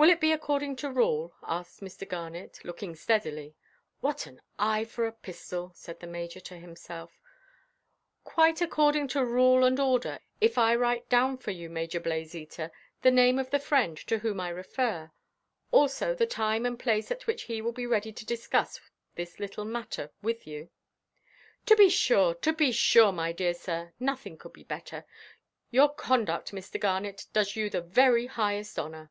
[0.00, 2.08] "Will it be according to rule," asked Mr.
[2.08, 3.54] Garnet, looking steadily
[4.00, 7.20] ("What an eye for a pistol!" said the Major to himself),
[8.24, 13.10] "quite according to rule and order, if I write down for you, Major Blazeater, the
[13.10, 15.10] name of the friend to whom I refer;
[15.70, 18.80] also the time and place at which he will be ready to discuss
[19.16, 20.70] this little matter with you?"
[21.66, 25.04] "To be sure, to be sure, my dear sir; nothing could be better.
[25.70, 26.80] Your conduct, Mr.
[26.80, 29.10] Garnet, does you the very highest honour."